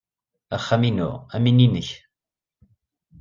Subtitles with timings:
[0.55, 1.89] Axxam-inu am win-nnek.